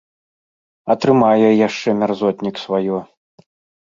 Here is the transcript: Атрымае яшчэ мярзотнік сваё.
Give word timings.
Атрымае 0.93 1.49
яшчэ 1.67 1.89
мярзотнік 2.01 2.55
сваё. 2.65 2.97